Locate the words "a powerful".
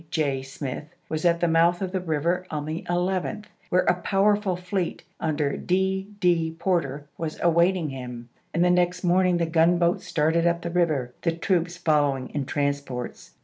3.83-4.55